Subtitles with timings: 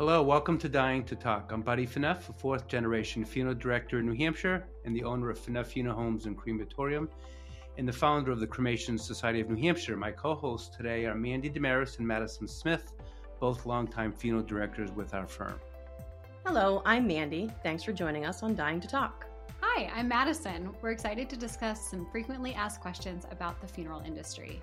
[0.00, 1.52] Hello, welcome to Dying to Talk.
[1.52, 5.38] I'm Buddy Phaneuf, a fourth generation funeral director in New Hampshire and the owner of
[5.38, 7.06] Phaneuf Funeral Homes and Crematorium
[7.76, 9.98] and the founder of the Cremation Society of New Hampshire.
[9.98, 12.94] My co hosts today are Mandy Damaris and Madison Smith,
[13.40, 15.60] both longtime funeral directors with our firm.
[16.46, 17.50] Hello, I'm Mandy.
[17.62, 19.26] Thanks for joining us on Dying to Talk.
[19.60, 20.70] Hi, I'm Madison.
[20.80, 24.62] We're excited to discuss some frequently asked questions about the funeral industry.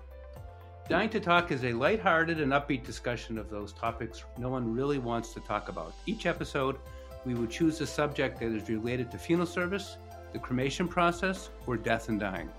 [0.90, 5.00] Dying to Talk is a lighthearted and upbeat discussion of those topics no one really
[5.00, 5.94] wants to talk about.
[6.05, 6.78] Each episode,
[7.26, 9.98] we will choose a subject that is related to funeral service,
[10.31, 12.50] the cremation process, or death and dying.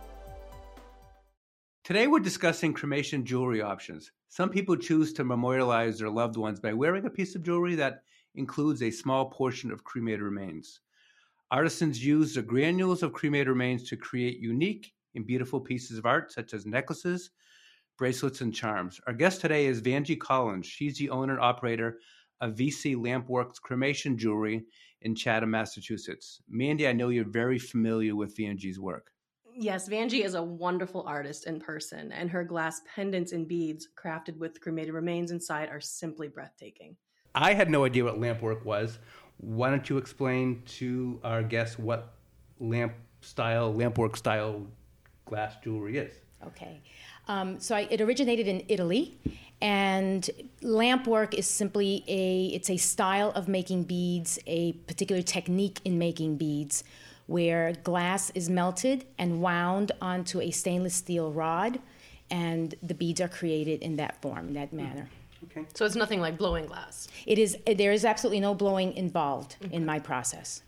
[1.84, 4.12] Today, we're discussing cremation jewelry options.
[4.28, 8.02] Some people choose to memorialize their loved ones by wearing a piece of jewelry that
[8.34, 10.80] includes a small portion of cremated remains.
[11.50, 16.30] Artisans use the granules of cremated remains to create unique and beautiful pieces of art,
[16.30, 17.30] such as necklaces,
[17.98, 19.00] bracelets, and charms.
[19.06, 20.66] Our guest today is Vangie Collins.
[20.66, 21.98] She's the owner and operator
[22.40, 24.64] of VC Lampworks Cremation Jewelry
[25.02, 26.40] in Chatham, Massachusetts.
[26.48, 29.10] Mandy, I know you're very familiar with Vangie's work.
[29.52, 34.36] Yes, Vangie is a wonderful artist in person, and her glass pendants and beads crafted
[34.38, 36.96] with cremated remains inside are simply breathtaking.
[37.34, 39.00] I had no idea what lamp work was.
[39.38, 42.14] Why don't you explain to our guests what
[42.60, 44.64] lamp style, lamp work style
[45.24, 46.12] glass jewelry is?
[46.46, 46.80] Okay.
[47.28, 49.18] Um, so I, it originated in Italy,
[49.60, 50.28] and
[50.62, 55.98] lamp work is simply a it's a style of making beads, a particular technique in
[55.98, 56.84] making beads,
[57.26, 61.78] where glass is melted and wound onto a stainless steel rod,
[62.30, 65.08] and the beads are created in that form, in that manner.
[65.44, 65.66] Okay.
[65.74, 67.08] So it's nothing like blowing glass.
[67.26, 67.56] It is.
[67.66, 69.74] There is absolutely no blowing involved okay.
[69.74, 70.62] in my process.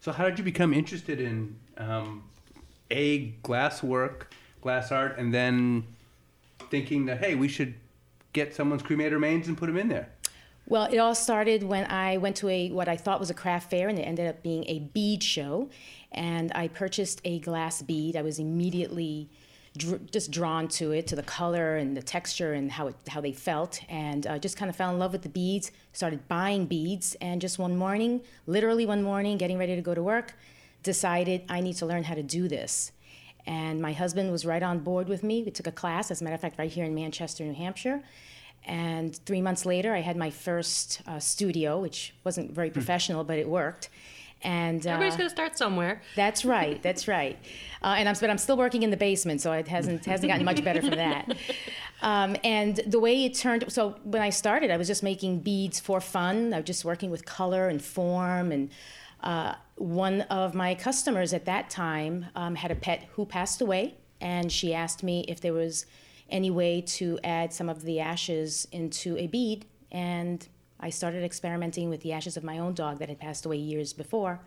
[0.00, 2.24] So how did you become interested in um,
[2.90, 4.32] a glass work?
[4.60, 5.84] Glass art, and then
[6.70, 7.74] thinking that hey, we should
[8.32, 10.08] get someone's cremated remains and put them in there?
[10.68, 13.70] Well, it all started when I went to a what I thought was a craft
[13.70, 15.70] fair, and it ended up being a bead show.
[16.12, 18.16] And I purchased a glass bead.
[18.16, 19.28] I was immediately
[19.76, 23.20] dr- just drawn to it, to the color and the texture and how it, how
[23.20, 25.70] they felt, and uh, just kind of fell in love with the beads.
[25.92, 30.02] Started buying beads, and just one morning, literally one morning, getting ready to go to
[30.02, 30.34] work,
[30.82, 32.90] decided I need to learn how to do this.
[33.46, 35.42] And my husband was right on board with me.
[35.42, 38.02] We took a class, as a matter of fact, right here in Manchester, New Hampshire.
[38.64, 42.74] And three months later, I had my first uh, studio, which wasn't very hmm.
[42.74, 43.88] professional, but it worked.
[44.42, 46.02] And uh, everybody's going to start somewhere.
[46.14, 46.82] That's right.
[46.82, 47.38] That's right.
[47.82, 50.44] Uh, and I'm, but I'm still working in the basement, so it hasn't hasn't gotten
[50.44, 51.36] much better from that.
[52.02, 55.80] Um, and the way it turned, so when I started, I was just making beads
[55.80, 56.52] for fun.
[56.52, 58.70] I was just working with color and form and
[59.22, 63.94] uh, one of my customers at that time um, had a pet who passed away,
[64.20, 65.86] and she asked me if there was
[66.28, 69.66] any way to add some of the ashes into a bead.
[69.92, 70.46] And
[70.80, 73.92] I started experimenting with the ashes of my own dog that had passed away years
[73.92, 74.40] before,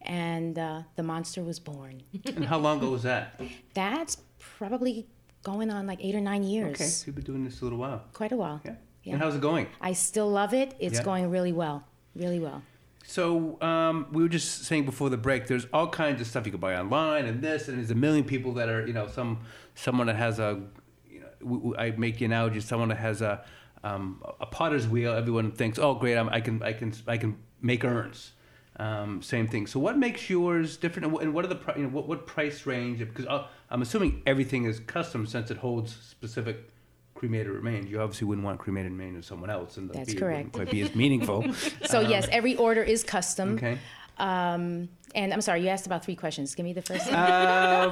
[0.00, 2.02] and uh, the monster was born.
[2.24, 3.40] and how long ago was that?
[3.74, 5.06] That's probably
[5.42, 6.76] going on like eight or nine years.
[6.76, 8.02] Okay, so you've been doing this a little while.
[8.12, 8.60] Quite a while.
[8.64, 8.74] Yeah.
[9.04, 9.12] yeah.
[9.14, 9.68] And how's it going?
[9.80, 10.74] I still love it.
[10.78, 11.04] It's yeah.
[11.04, 11.84] going really well.
[12.14, 12.62] Really well.
[13.04, 16.52] So um, we were just saying before the break, there's all kinds of stuff you
[16.52, 19.40] can buy online, and this, and there's a million people that are, you know, some
[19.74, 20.60] someone that has a,
[21.10, 23.44] you know, I make the analogy, someone that has a
[23.84, 25.12] um, a potter's wheel.
[25.12, 28.32] Everyone thinks, oh, great, I'm, i can I can I can make urns.
[28.76, 29.66] Um, same thing.
[29.66, 33.00] So what makes yours different, and what are the you know what, what price range?
[33.00, 36.71] Because uh, I'm assuming everything is custom since it holds specific
[37.22, 40.38] cremated remains, you obviously wouldn't want cremated remains of someone else, and the That's correct.
[40.38, 41.44] wouldn't quite be as meaningful.
[41.84, 43.54] so um, yes, every order is custom.
[43.54, 43.78] Okay.
[44.18, 46.52] Um, and I'm sorry, you asked about three questions.
[46.56, 47.12] Give me the first.
[47.12, 47.90] Um,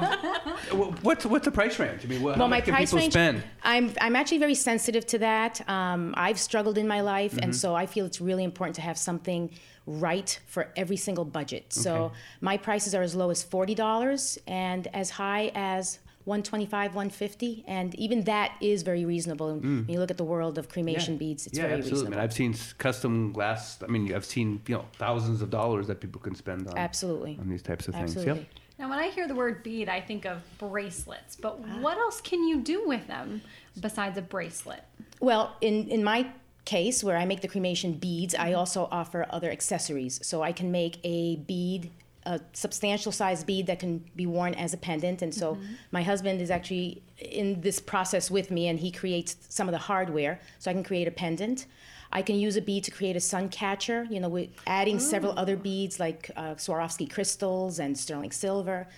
[1.02, 2.04] what's what's the price range?
[2.04, 3.12] I mean, what, well, my price range.
[3.12, 3.44] Spend?
[3.62, 5.68] I'm I'm actually very sensitive to that.
[5.68, 7.44] Um, I've struggled in my life, mm-hmm.
[7.44, 9.50] and so I feel it's really important to have something
[9.86, 11.72] right for every single budget.
[11.72, 12.14] So okay.
[12.40, 17.94] my prices are as low as forty dollars and as high as 125 150 and
[17.94, 19.62] even that is very reasonable mm.
[19.62, 21.18] when you look at the world of cremation yeah.
[21.18, 22.00] beads it's yeah, very absolutely.
[22.02, 25.98] reasonable i've seen custom glass i mean i've seen you know thousands of dollars that
[25.98, 28.34] people can spend on absolutely on these types of absolutely.
[28.34, 28.60] things yep.
[28.78, 31.78] now when i hear the word bead i think of bracelets but ah.
[31.80, 33.40] what else can you do with them
[33.80, 34.84] besides a bracelet
[35.20, 36.30] well in in my
[36.66, 38.58] case where i make the cremation beads i mm-hmm.
[38.58, 41.90] also offer other accessories so i can make a bead
[42.30, 45.20] a substantial size bead that can be worn as a pendant.
[45.22, 45.72] And so mm-hmm.
[45.90, 49.84] my husband is actually in this process with me, and he creates some of the
[49.90, 50.34] hardware.
[50.60, 51.66] So I can create a pendant.
[52.12, 55.32] I can use a bead to create a sun catcher, you know, with adding several
[55.36, 58.88] other beads like uh, Swarovski crystals and sterling silver.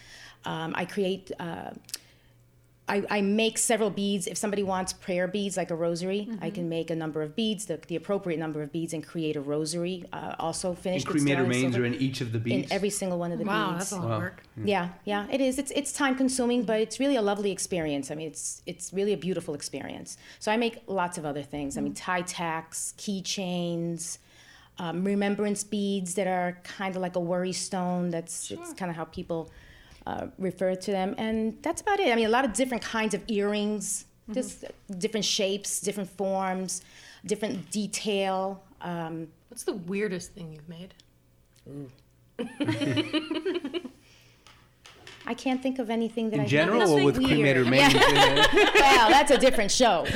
[0.44, 1.70] Um, I create uh,
[2.88, 4.26] I, I make several beads.
[4.26, 6.55] If somebody wants prayer beads, like a rosary, I Mm-hmm.
[6.55, 9.40] can make a number of beads, the, the appropriate number of beads, and create a
[9.40, 10.05] rosary.
[10.12, 12.67] Uh, also finished with cremated remains are in each of the beads.
[12.70, 13.90] in every single one of the Wow, beads.
[13.90, 14.43] that's a lot of work.
[14.64, 15.58] Yeah, yeah, it is.
[15.61, 18.11] It's it's time consuming, but it's really a lovely experience.
[18.11, 20.17] I mean, it's it's really a beautiful experience.
[20.40, 21.79] So I make lots of other things.
[21.79, 24.19] I mean, tie tacks, keychains,
[24.79, 28.11] um, remembrance beads that are kind of like a worry stone.
[28.11, 29.50] That's it's kind of how people
[30.06, 32.12] uh, refer to them, and that's about it.
[32.12, 34.64] I mean, a lot of different kinds of earrings, just
[34.99, 36.82] different shapes, different forms,
[37.26, 38.62] different detail.
[38.81, 40.94] Um, What's the weirdest thing you've made?
[45.26, 47.30] I can't think of anything that in I general, or nothing with weird.
[47.30, 47.94] cremated remains?
[47.94, 50.04] Wow, that's a different show.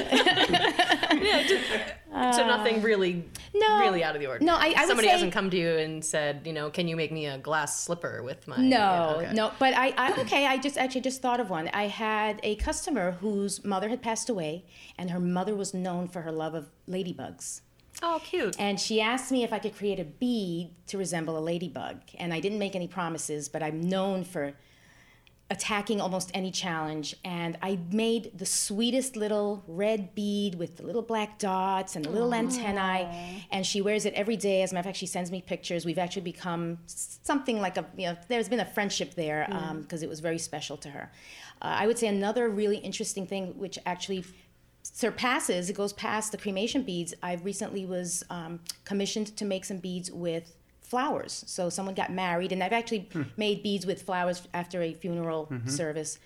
[2.33, 3.25] so nothing uh, really,
[3.55, 3.81] no.
[3.81, 4.45] really out of the ordinary.
[4.47, 6.89] No, I- I would somebody say- hasn't come to you and said, you know, can
[6.89, 8.57] you make me a glass slipper with my?
[8.57, 9.33] No, yeah, okay.
[9.35, 10.47] no, but I, I okay.
[10.47, 11.69] I just actually just thought of one.
[11.69, 14.65] I had a customer whose mother had passed away,
[14.99, 17.61] and her mother was known for her love of ladybugs.
[18.03, 18.57] Oh, cute.
[18.59, 22.01] And she asked me if I could create a bead to resemble a ladybug.
[22.19, 24.53] And I didn't make any promises, but I'm known for
[25.49, 27.15] attacking almost any challenge.
[27.25, 32.11] And I made the sweetest little red bead with the little black dots and the
[32.11, 33.45] little antennae.
[33.53, 34.63] And she wears it every day.
[34.63, 35.85] As a matter of fact, she sends me pictures.
[35.85, 39.47] We've actually become something like a, you know, there's been a friendship there
[39.83, 41.13] because it was very special to her.
[41.63, 44.25] Uh, I would say another really interesting thing, which actually
[44.83, 49.79] surpasses it goes past the cremation beads i recently was um, commissioned to make some
[49.79, 50.55] beads with
[50.89, 53.23] flowers so someone got married and i've actually hmm.
[53.37, 55.69] made beads with flowers after a funeral mm-hmm.
[55.69, 56.19] service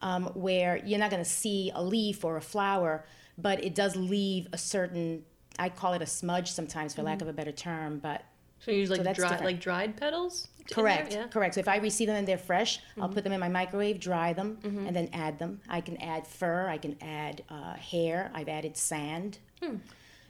[0.00, 3.04] um, where you're not going to see a leaf or a flower
[3.36, 5.24] but it does leave a certain
[5.58, 7.28] i call it a smudge sometimes for lack mm-hmm.
[7.28, 8.24] of a better term but
[8.60, 9.52] So you use like that's dry, different.
[9.52, 10.48] like dried petals.
[10.70, 11.12] Correct.
[11.12, 11.28] Yeah.
[11.28, 11.54] Correct.
[11.54, 13.24] So if I receive them and they're fresh, I'll put mm-hmm.
[13.24, 15.60] them in my microwave, dry them, and then add them.
[15.68, 16.68] I can add fur.
[16.68, 18.30] I can add uh, hair.
[18.34, 19.38] I've added sand.
[19.62, 19.76] Hmm.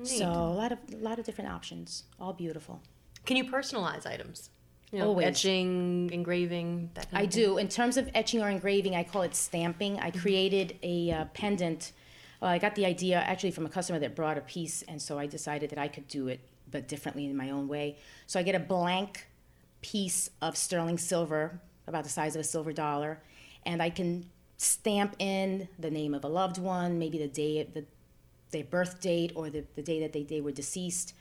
[0.04, 2.04] So a lot of a lot of different options.
[2.20, 2.80] All beautiful.
[3.28, 4.48] Can you personalize items?
[4.90, 5.26] You know, Always.
[5.26, 7.44] etching, engraving, that kind I of thing.
[7.44, 7.58] do.
[7.58, 10.00] In terms of etching or engraving, I call it stamping.
[10.00, 11.92] I created a uh, pendant.
[12.40, 15.18] Well, I got the idea actually from a customer that brought a piece, and so
[15.18, 16.40] I decided that I could do it,
[16.70, 17.98] but differently in my own way.
[18.26, 19.26] So I get a blank
[19.82, 23.20] piece of sterling silver, about the size of a silver dollar,
[23.66, 24.24] and I can
[24.56, 27.84] stamp in the name of a loved one, maybe the day, the
[28.52, 31.12] their birth date, or the, the day that they, they were deceased.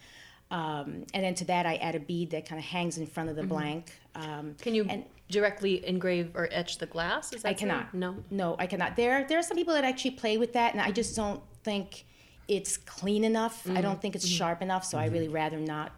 [0.49, 3.29] Um, and then to that, I add a bead that kind of hangs in front
[3.29, 3.91] of the blank.
[4.15, 7.33] Um, Can you and- directly engrave or etch the glass?
[7.33, 7.59] Is that I so?
[7.59, 7.93] cannot.
[7.93, 8.15] No.
[8.31, 8.95] No, I cannot.
[8.95, 12.05] There, there are some people that actually play with that, and I just don't think
[12.47, 13.69] it's clean enough.
[13.69, 15.91] I don't think it's sharp enough, so I really rather not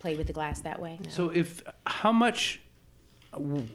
[0.00, 0.98] play with the glass that way.
[1.08, 2.60] So if how much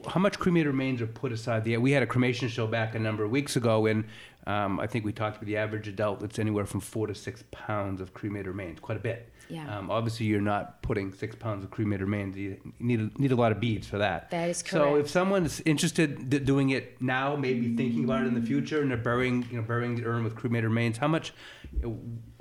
[0.06, 1.64] how much cremated remains are put aside?
[1.64, 4.04] The we had a cremation show back a number of weeks ago, and
[4.46, 6.22] um, I think we talked about the average adult.
[6.22, 9.30] It's anywhere from four to six pounds of cremated remains, quite a bit.
[9.48, 9.78] Yeah.
[9.78, 12.36] Um, obviously, you're not putting six pounds of cremated remains.
[12.36, 14.30] You need a, need a lot of beads for that.
[14.30, 14.84] That is correct.
[14.84, 18.80] So if someone's interested in doing it now, maybe thinking about it in the future,
[18.80, 21.32] and they're burying you know burying the urn with cremated remains, how much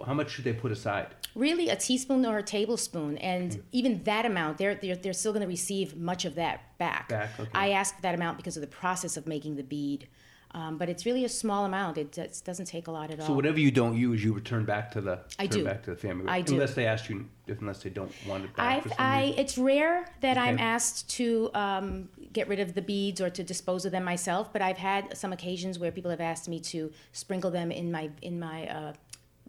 [0.06, 1.07] how much should they put aside?
[1.36, 5.42] Really, a teaspoon or a tablespoon, and even that amount, they're, they're, they're still going
[5.42, 7.10] to receive much of that back.
[7.10, 7.50] Back, okay.
[7.54, 10.07] I ask that amount because of the process of making the bead,
[10.51, 11.98] um, but it's really a small amount.
[11.98, 13.28] It, it doesn't take a lot at all.
[13.28, 15.66] So whatever you don't use, you return back to the I return do.
[15.66, 16.28] back to the family.
[16.28, 16.54] I do.
[16.54, 19.40] Unless they ask you, unless they don't want it back I, for some I, reason.
[19.40, 23.85] it's rare that I'm asked to um, get rid of the beads or to dispose
[23.85, 27.52] of them myself, but I've had some occasions where people have asked me to sprinkle
[27.52, 28.94] them in my in my uh,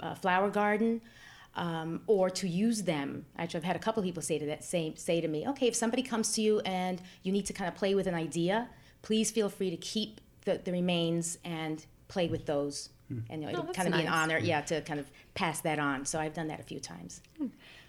[0.02, 1.00] uh, flower garden.
[1.56, 3.26] Um, or to use them.
[3.36, 5.66] Actually, I've had a couple of people say to that same say to me, okay,
[5.66, 8.68] if somebody comes to you and you need to kind of play with an idea,
[9.02, 12.90] please feel free to keep the, the remains and play with those.
[13.08, 13.18] Hmm.
[13.28, 14.14] And you know, it'll kind of be an nice.
[14.14, 16.04] honor, yeah, to kind of pass that on.
[16.06, 17.20] So I've done that a few times.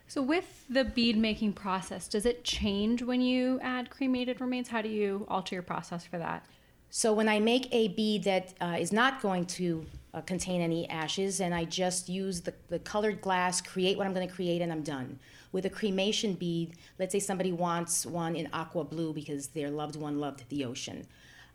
[0.08, 4.68] So with the bead making process, does it change when you add cremated remains?
[4.68, 6.46] How do you alter your process for that?
[6.90, 10.90] So when I make a bead that uh, is not going to uh, contain any
[10.90, 14.62] ashes, and I just use the, the colored glass, create what I'm going to create,
[14.62, 15.18] and I'm done.
[15.54, 19.96] With a cremation bead, let's say somebody wants one in aqua blue because their loved
[19.96, 21.08] one loved the ocean.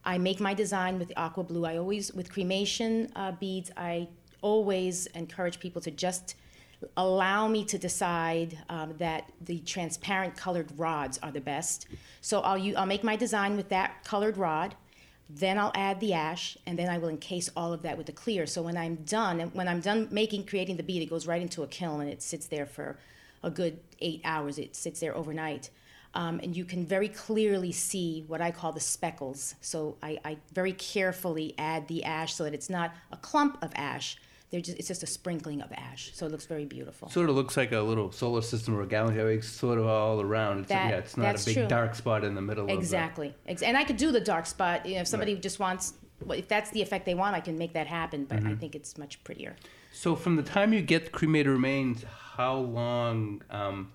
[0.07, 1.65] I make my design with the aqua blue.
[1.67, 4.09] I always, with cremation uh, beads, I
[4.41, 6.37] always encourage people to just
[6.97, 11.89] allow me to decide um, that the transparent colored rods are the best.
[12.21, 14.77] So I'll, u- I'll make my design with that colored rod.
[15.29, 18.13] Then I'll add the ash, and then I will encase all of that with the
[18.13, 18.47] clear.
[18.47, 21.65] So when I'm done, when I'm done making, creating the bead, it goes right into
[21.65, 22.97] a kiln and it sits there for
[23.43, 24.57] a good eight hours.
[24.57, 25.71] It sits there overnight.
[26.17, 29.55] Um, and you can very clearly see what I call the speckles.
[29.61, 33.71] So I, I very carefully add the ash so that it's not a clump of
[33.77, 34.17] ash.
[34.51, 36.13] They're just, it's just a sprinkling of ash.
[36.15, 37.11] So it looks very beautiful.
[37.11, 39.21] Sort of looks like a little solar system or a galaxy.
[39.21, 40.61] It's sort of all around.
[40.61, 41.67] It's, That- yeah, it's not a big true.
[41.69, 43.35] dark spot in the middle of Exactly.
[43.47, 44.87] Ex- And I could do the dark spot.
[44.87, 45.43] You know, if somebody Right.
[45.43, 45.95] just wants,
[46.31, 48.25] if that's the effect they want, I can make that happen.
[48.25, 48.49] But Mm-hmm.
[48.49, 49.55] I think it's much prettier.
[49.93, 52.05] So from the time you get the cremated remains,
[52.39, 53.43] how long?
[53.51, 53.93] Um,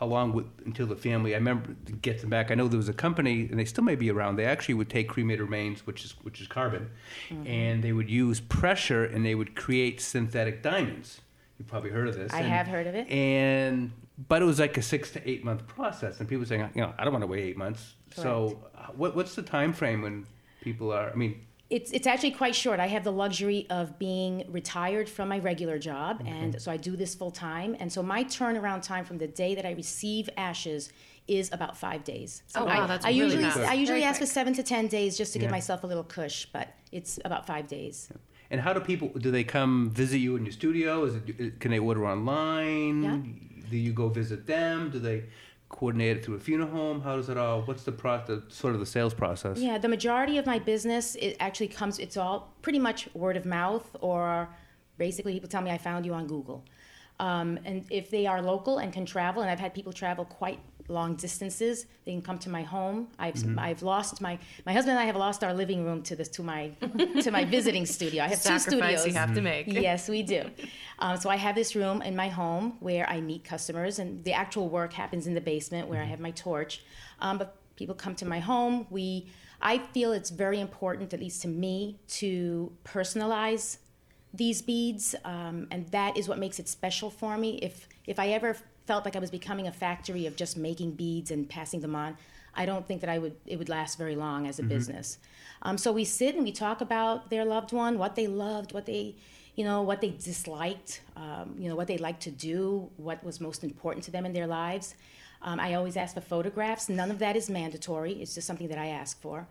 [0.00, 1.34] how long would, until the family?
[1.34, 2.50] I remember to get them back.
[2.50, 4.36] I know there was a company, and they still may be around.
[4.36, 6.90] They actually would take cremated remains, which is which is carbon,
[7.28, 7.46] Mm-hmm.
[7.46, 11.20] and they would use pressure, and they would create synthetic diamonds.
[11.58, 12.32] You've probably heard of this.
[12.32, 13.08] I And- have heard of it.
[13.10, 13.92] And
[14.28, 16.94] but it was like a six to eight month process, and people saying, you know,
[16.98, 17.94] I don't want to wait eight months.
[18.14, 20.26] So, uh, what, what's the time frame when
[20.62, 21.10] people are?
[21.10, 22.80] I mean, It's, it's actually quite short.
[22.80, 26.26] I have the luxury of being retired from my regular job, mm-hmm.
[26.26, 27.76] and so I do this full time.
[27.78, 30.92] And so my turnaround time from the day that I receive ashes
[31.28, 32.42] is about five days.
[32.48, 33.58] So Oh, wow, I, that's I really usually fast.
[33.58, 36.02] I usually Very ask for seven to ten days just to give myself a little
[36.02, 38.10] cush, but it's about five days.
[38.50, 39.08] and how do people?
[39.16, 41.04] Do they come visit you in your studio?
[41.04, 41.60] Is it?
[41.60, 43.46] Can they order online?
[43.70, 44.90] Do you go visit them?
[44.90, 45.22] Do they
[45.70, 47.00] coordinate it through a funeral home?
[47.00, 47.62] How does it all?
[47.62, 48.42] What's the?
[48.48, 49.58] Sort of the sales process.
[49.58, 51.98] Yeah, the majority of my business it actually comes.
[51.98, 54.50] It's all pretty much word of mouth, or
[54.98, 56.64] basically people tell me I found you on Google.
[57.20, 60.58] Um, and if they are local and can travel, and I've had people travel quite
[60.88, 63.08] long distances, they can come to my home.
[63.18, 66.28] I've I've lost my my husband and I have lost our living room to this
[66.30, 66.70] to my
[67.24, 68.24] to my visiting studio.
[68.24, 69.06] I have two studios.
[69.06, 69.66] you have to make.
[69.90, 70.50] Yes, we do.
[70.98, 74.32] Um, so I have this room in my home where I meet customers, and the
[74.32, 76.82] actual work happens in the basement where I have my torch.
[77.20, 78.86] Um, but people come to my home.
[78.90, 83.78] We, I feel it's very important, at least to me, to personalize
[84.32, 87.58] these beads, um, and that is what makes it special for me.
[87.62, 88.56] If if I ever
[88.86, 92.16] felt like I was becoming a factory of just making beads and passing them on,
[92.54, 95.18] I don't think that I would it would last very long as a business.
[95.62, 98.86] Um, so we sit and we talk about their loved one, what they loved, what
[98.86, 99.16] they
[99.56, 103.40] you know what they disliked, um, you know what they liked to do, what was
[103.40, 104.94] most important to them in their lives.
[105.42, 106.88] Um, I always ask for photographs.
[106.88, 108.12] None of that is mandatory.
[108.12, 109.48] It's just something that I ask for.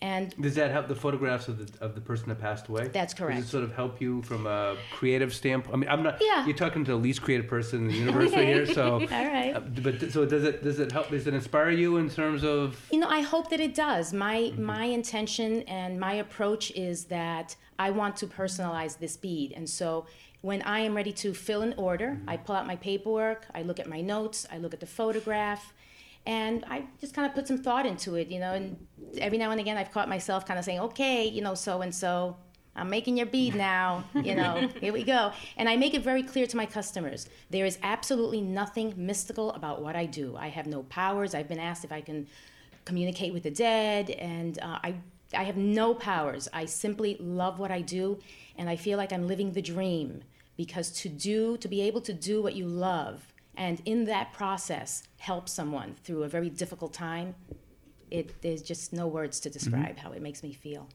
[0.00, 2.88] And Does that help the photographs of the of the person that passed away?
[2.88, 3.40] That's correct.
[3.40, 5.74] Does it sort of help you from a creative standpoint?
[5.74, 6.18] I mean, I'm not.
[6.20, 6.46] Yeah.
[6.46, 8.64] You're talking to the least creative person in the universe right here.
[8.66, 8.94] So.
[9.00, 9.56] All right.
[9.56, 10.62] Uh, but so does it?
[10.62, 11.10] Does it help?
[11.10, 12.80] Does it inspire you in terms of?
[12.92, 14.12] You know, I hope that it does.
[14.12, 19.68] My my intention and my approach is that I want to personalize this bead, and
[19.68, 20.06] so
[20.40, 23.80] when I am ready to fill an order, I pull out my paperwork, I look
[23.80, 25.74] at my notes, I look at the photograph,
[26.28, 28.28] and I just kind of put some thought into it.
[28.28, 28.76] You know, and
[29.18, 31.92] every now and again, I've caught myself kind of saying, "Okay, you know, so and
[31.92, 32.36] so."
[32.76, 35.32] I'm making your bead now, you know, here we go.
[35.56, 39.82] And I make it very clear to my customers there is absolutely nothing mystical about
[39.82, 40.36] what I do.
[40.36, 41.34] I have no powers.
[41.34, 42.28] I've been asked if I can
[42.84, 44.94] communicate with the dead, and uh, I,
[45.34, 46.48] I have no powers.
[46.52, 48.20] I simply love what I do,
[48.56, 50.22] and I feel like I'm living the dream
[50.56, 53.26] because to do, to be able to do what you love,
[53.58, 57.34] and in that process, help someone through a very difficult time,
[58.10, 59.58] it, there's just no words to mm-hmm.
[59.58, 60.88] describe how it makes me feel.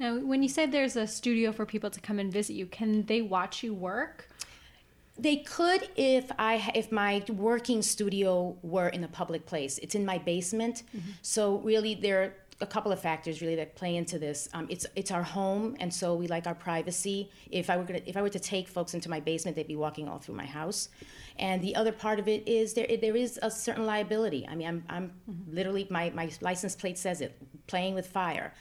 [0.00, 3.04] Now, when you said there's a studio for people to come and visit you, can
[3.04, 4.28] they watch you work?
[5.16, 9.78] They could if I if my working studio were in a public place.
[9.78, 11.10] It's in my basement, mm-hmm.
[11.22, 14.48] so really there are a couple of factors really that play into this.
[14.52, 17.30] Um, it's it's our home, and so we like our privacy.
[17.50, 19.76] If I were gonna, if I were to take folks into my basement, they'd be
[19.76, 20.88] walking all through my house.
[21.38, 24.46] And the other part of it is there there is a certain liability.
[24.48, 25.12] I mean, I'm I'm
[25.48, 28.52] literally my my license plate says it, playing with fire.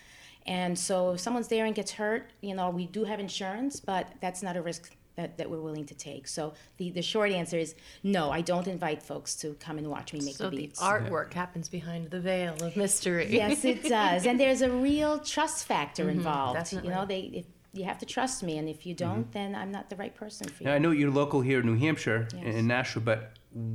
[0.46, 4.08] And so if someone's there and gets hurt, you know, we do have insurance, but
[4.20, 6.28] that's not a risk that, that we're willing to take.
[6.28, 10.14] So the, the short answer is no, I don't invite folks to come and watch
[10.14, 10.80] me make So the the beads.
[10.80, 13.28] artwork happens behind the veil of mystery.
[13.30, 14.26] yes, it does.
[14.26, 16.60] And there's a real trust factor mm-hmm, involved.
[16.60, 16.90] definitely.
[16.90, 19.32] You know, they if you have to trust me, and if you don't, mm-hmm.
[19.32, 20.70] then I'm not the right person for you.
[20.70, 22.56] Now, I know you're local here in New Hampshire, Yes.
[22.56, 23.32] in Nashua, but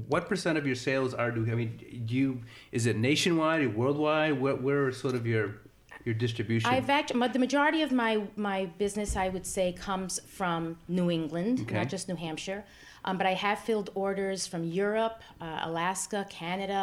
[0.07, 1.30] what percent of your sales are?
[1.33, 2.42] Do I mean, do you?
[2.71, 4.40] Is it nationwide or worldwide?
[4.40, 5.62] Where, where are sort of your
[6.08, 6.68] your distribution?
[6.74, 8.12] I've actually, the majority of my
[8.50, 10.60] my business, I would say, comes from
[10.98, 11.76] New England, Okay.
[11.80, 12.62] not just New Hampshire.
[13.04, 16.82] Um, but I have filled orders from Europe, uh, Alaska, Canada,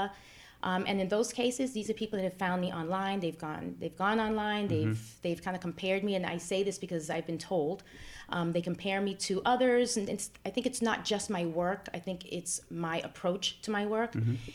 [0.63, 3.20] um, and in those cases, these are people that have found me online.
[3.20, 4.67] They've gone, they've gone online.
[4.67, 7.84] They've they've kind of compared me, and I say this because I've been told.
[8.29, 11.84] Um, they compare me to others, and it's, I think it's not just my work.
[11.94, 14.12] I think it's my approach to my work,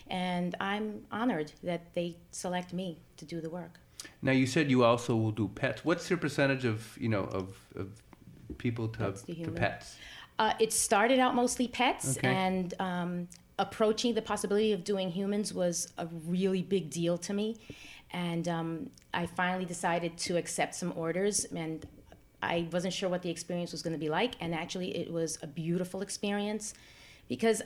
[0.09, 3.75] and I'm honored that they select me to do the work.
[4.23, 5.85] Now, you said you also will do pets.
[5.85, 7.89] What's your percentage of you know of, of
[8.59, 9.97] people to, Pets to to pets?
[10.39, 12.29] Uh, it started out mostly pets, Okay.
[12.29, 13.29] and um,
[13.59, 17.57] approaching the possibility of doing humans was a really big deal to me.
[18.13, 21.45] And um, I finally decided to accept some orders.
[21.45, 21.87] And
[22.43, 24.35] I wasn't sure what the experience was going to be like.
[24.41, 26.75] And actually, it was a beautiful experience
[27.29, 27.63] because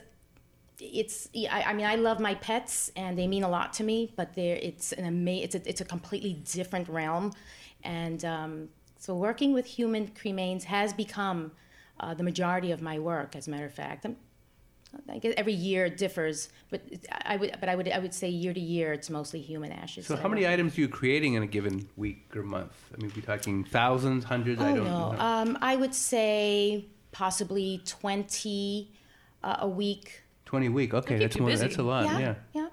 [0.79, 4.13] it's I, I mean I love my pets and they mean a lot to me,
[4.15, 7.33] but there it's an ama- it's a, it's a completely different realm,
[7.83, 11.51] and um, so working with human cremains has become
[11.99, 13.35] uh, the majority of my work.
[13.35, 14.17] As a matter of fact, I'm,
[15.09, 16.81] I guess every year it differs, but
[17.25, 20.07] I would but I would I would say year to year it's mostly human ashes.
[20.07, 22.73] So how many items are you creating in a given week or month?
[22.93, 24.61] I mean, we're talking thousands, hundreds.
[24.61, 25.19] I Oh don't no, know.
[25.19, 28.91] um, I would say possibly twenty
[29.43, 30.21] uh, a week.
[30.45, 30.93] Twenty a week.
[30.93, 31.49] Okay, keep that's more.
[31.49, 31.65] busy.
[31.67, 32.05] That's a lot.
[32.05, 32.35] Yeah.
[32.53, 32.67] yeah,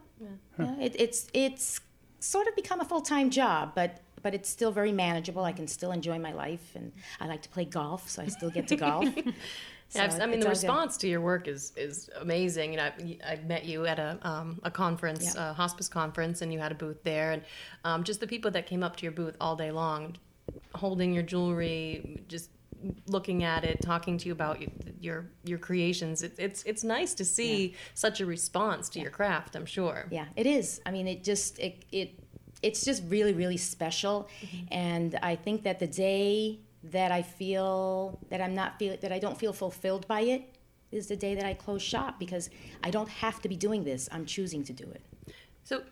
[0.59, 0.75] yeah.
[0.81, 1.81] It, it's it's
[2.21, 5.43] sort of become a full time job, but but it's still very manageable.
[5.45, 8.51] I can still enjoy my life, and I like to play golf, so I still
[8.51, 9.07] get to golf.
[9.89, 10.49] So Yeah, I've- mean, the all good.
[10.49, 12.73] response to your work is is amazing.
[12.73, 15.51] You know, I, I met you at a um, a conference, Yeah.
[15.51, 17.43] a hospice conference, and you had a booth there, and
[17.85, 20.17] um, just the people that came up to your booth all day long,
[20.75, 22.49] holding your jewelry, just
[23.07, 24.61] looking at it, talking to you about
[25.01, 26.23] your your, creations.
[26.23, 29.57] It, it's it's nice to see such a response to your craft.
[29.57, 30.07] I'm sure.
[30.11, 30.81] Yeah, it is.
[30.87, 32.19] I mean, it just it it
[32.63, 34.67] it's just really really special, mm-hmm.
[34.71, 39.19] and I think that the day that I feel that I'm not feel that I
[39.19, 40.57] don't feel fulfilled by it
[40.91, 42.51] is the day that I close shop because
[42.85, 44.09] I don't have to be doing this.
[44.13, 45.03] I'm choosing to do it.
[45.65, 45.83] So.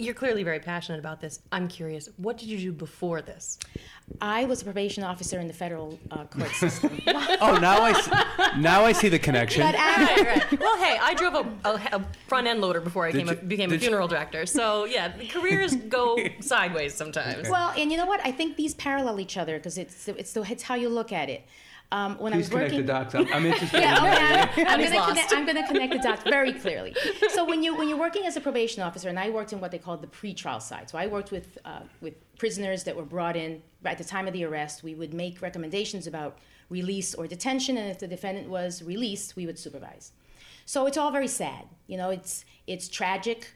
[0.00, 1.40] You're clearly very passionate about this.
[1.50, 3.58] I'm curious, what did you do before this?
[4.20, 7.00] I was a probation officer in the federal uh, court system.
[7.40, 9.62] Oh, now I see, now I see the connection.
[9.62, 10.60] but after, right, right.
[10.60, 13.32] Well, hey, I drove a, a, a front end loader before I Did came a,
[13.32, 14.46] you- became a did you- funeral director.
[14.46, 17.48] So yeah, the careers go sideways sometimes.
[17.48, 18.20] well, and you know what?
[18.24, 21.28] I think these parallel each other because it's it's the, it's how you look at
[21.28, 21.44] it.
[21.90, 23.14] Um, when I was connect working, the dots.
[23.14, 23.80] I'm, I'm interested.
[23.80, 24.64] Yeah, in okay.
[24.66, 26.94] I'm, I'm gonna connect, I'm going to connect the dots very clearly.
[27.30, 29.70] So when you when you're working as a probation officer, and I worked in what
[29.70, 30.90] they called the pretrial side.
[30.90, 34.32] So I worked with uh, with prisoners that were brought in at the time of
[34.34, 34.82] the arrest.
[34.82, 39.46] We would make recommendations about release or detention, and if the defendant was released, we
[39.46, 40.12] would supervise.
[40.66, 41.64] So it's all very sad.
[41.86, 43.54] You know, it's it's tragic.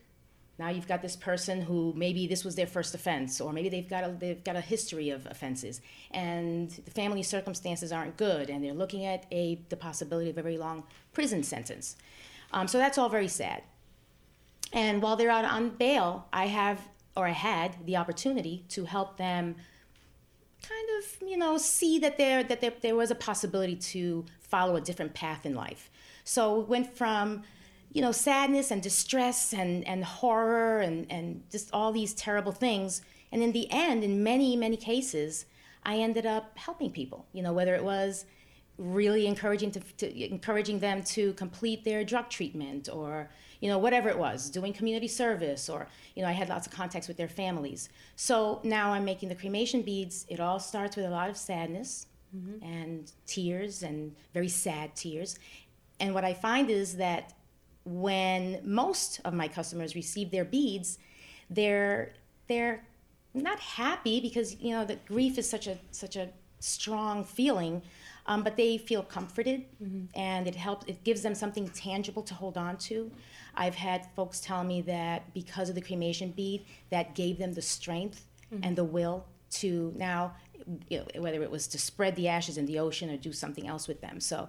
[0.58, 3.88] Now you've got this person who maybe this was their first offense, or maybe they've
[3.88, 8.62] got a, they've got a history of offenses, and the family circumstances aren't good, and
[8.62, 11.96] they're looking at a the possibility of a very long prison sentence.
[12.52, 13.62] Um, so that's all very sad.
[14.72, 16.80] And while they're out on bail, I have
[17.16, 19.56] or I had the opportunity to help them
[20.62, 24.76] kind of you know see that there that there, there was a possibility to follow
[24.76, 25.90] a different path in life
[26.24, 27.42] so it went from
[27.92, 33.02] you know sadness and distress and and horror and and just all these terrible things.
[33.30, 35.46] And in the end in many many cases
[35.84, 38.24] i ended up helping people you know whether it was
[38.78, 44.08] really encouraging to, to encouraging them to complete their drug treatment or you know whatever
[44.08, 47.28] it was doing community service or you know i had lots of contacts with their
[47.28, 47.88] families.
[48.16, 50.26] So now i'm making the cremation beads.
[50.28, 52.64] It all starts with a lot of sadness mm-hmm.
[52.64, 55.38] and tears and very sad tears.
[56.00, 57.34] And what i find is that
[57.84, 60.98] when most of my customers receive their beads
[61.50, 62.12] they're
[62.48, 62.84] they're
[63.34, 66.28] not happy because you know the grief is such a such a
[66.60, 67.82] strong feeling
[68.26, 69.64] um, but they feel comforted
[70.14, 73.10] and it helps it gives them something tangible to hold on to.
[73.54, 77.62] I've had folks tell me that because of the cremation bead that gave them the
[77.62, 78.26] strength
[78.62, 80.34] and the will to now
[80.88, 83.66] you know, whether it was to spread the ashes in the ocean or do something
[83.66, 84.20] else with them.
[84.20, 84.48] So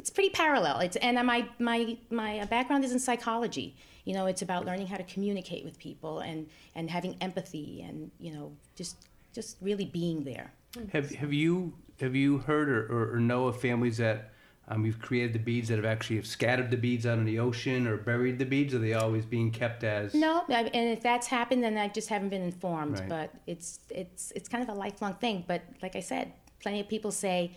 [0.00, 4.42] it's pretty parallel it's and my my my background is in psychology you know it's
[4.42, 8.96] about learning how to communicate with people and and having empathy and you know just
[9.34, 10.50] just really being there
[10.92, 14.32] Have Have you Have you heard or, or, or know of families that
[14.68, 17.38] um, you've created the beads that have actually have scattered the beads out in the
[17.40, 18.72] ocean or buried the beads?
[18.72, 20.14] Are they always being kept as?
[20.14, 23.00] No, I- and if that's happened, then I just haven't been informed.
[23.00, 23.08] Right.
[23.08, 25.44] But it's it's it's kind of a lifelong thing.
[25.46, 26.32] But like I said,
[26.62, 27.50] plenty of people say,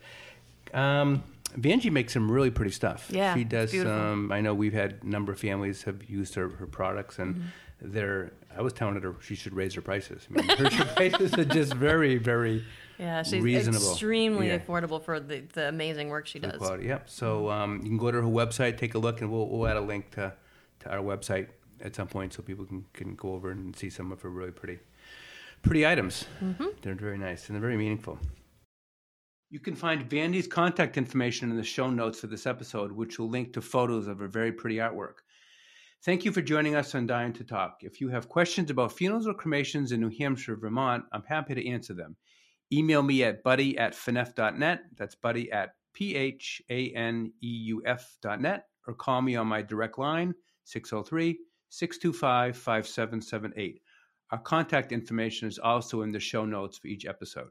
[0.73, 1.25] Um,
[1.59, 3.09] Vangie makes some really pretty stuff.
[3.11, 3.71] Yeah, she does.
[3.73, 3.93] beautiful.
[3.95, 7.35] Um, I know we've had a number of families have used her, her products, and
[7.37, 7.93] Mm-hmm.
[7.93, 8.33] they're.
[8.57, 10.27] I was telling her she should raise her prices.
[10.31, 12.65] I mean, her, prices are just very, very
[12.99, 13.91] Yeah, she's reasonable.
[13.91, 14.59] extremely Yeah.
[14.59, 16.59] affordable for the, the amazing work she Good does.
[16.59, 16.87] quality.
[16.87, 17.11] Yep.
[17.11, 19.77] So um, you can go to her website, take a look, and we'll, we'll add
[19.77, 20.33] a link to,
[20.81, 21.49] to our website
[21.83, 24.51] at some point so people can, can go over and see some of her really
[24.53, 24.79] pretty
[25.63, 26.25] pretty items.
[26.83, 28.19] They're very nice and they're very meaningful.
[29.51, 33.29] You can find Vangie's contact information in the show notes for this episode, which will
[33.29, 35.17] link to photos of her very pretty artwork.
[36.07, 37.79] Thank you for joining us on Dying to Talk.
[37.81, 41.69] If you have questions about funerals or cremations in New Hampshire, Vermont, I'm happy to
[41.69, 42.15] answer them.
[42.73, 44.83] Email me at buddy at phaneuf.net.
[44.97, 48.69] That's buddy at P H A N E U F dot net.
[48.87, 51.41] Or call me on my direct line, 603
[51.71, 53.83] 625 5778.
[54.31, 57.51] Our contact information is also in the show notes for each episode.